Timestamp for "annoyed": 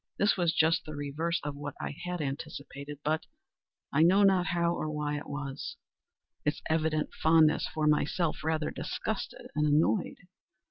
9.67-10.17